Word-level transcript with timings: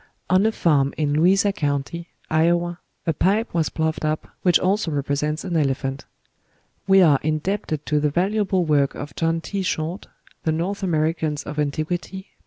On 0.31 0.47
a 0.47 0.51
farm 0.51 0.95
in 0.97 1.13
Louisa 1.13 1.53
County, 1.53 2.07
Iowa, 2.27 2.79
a 3.05 3.13
pipe 3.13 3.53
was 3.53 3.69
ploughed 3.69 4.03
up 4.03 4.27
which 4.41 4.57
also 4.59 4.89
represents 4.89 5.43
an 5.43 5.55
elephant. 5.55 6.05
We 6.87 7.03
are 7.03 7.19
indebted 7.21 7.85
to 7.85 7.99
the 7.99 8.09
valuable 8.09 8.65
work 8.65 8.95
of 8.95 9.15
John 9.15 9.41
T. 9.41 9.61
Short 9.61 10.07
("The 10.43 10.53
North 10.53 10.81
Americans 10.81 11.43
of 11.43 11.59
Antiquity," 11.59 12.19
p. 12.23 12.27